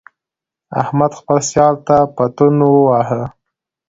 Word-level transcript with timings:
احمد 0.81 1.11
خپل 1.19 1.37
سیال 1.49 1.75
ته 1.87 1.97
پتون 2.15 2.55
وواهه. 2.61 3.21